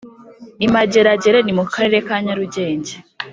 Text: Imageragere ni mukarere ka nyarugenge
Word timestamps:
Imageragere 0.65 1.37
ni 1.43 1.53
mukarere 1.57 1.99
ka 2.07 2.15
nyarugenge 2.25 2.93